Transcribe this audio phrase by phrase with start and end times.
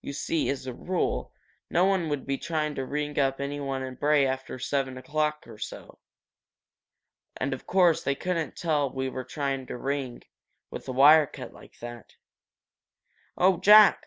[0.00, 1.30] You see, as a rule,
[1.68, 5.98] no one would try to ring up anyone in Bray after seven o'clock or so.
[7.36, 10.22] And of course, they couldn't tell we were trying to ring,
[10.70, 12.14] with the wire cut like that."
[13.36, 14.06] "Oh, Jack!"